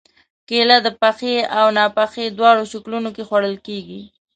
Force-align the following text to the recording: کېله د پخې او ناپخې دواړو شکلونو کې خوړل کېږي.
کېله 0.47 0.77
د 0.85 0.87
پخې 1.01 1.35
او 1.59 1.65
ناپخې 1.77 2.25
دواړو 2.37 2.63
شکلونو 2.71 3.09
کې 3.15 3.23
خوړل 3.27 3.55
کېږي. 3.67 4.01